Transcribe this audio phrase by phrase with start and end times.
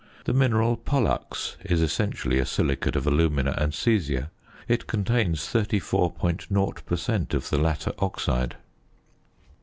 [0.25, 4.31] The mineral pollux is essentially a silicate of alumina and caesia;
[4.67, 7.35] it contains 34.0 per cent.
[7.35, 8.55] of the latter oxide.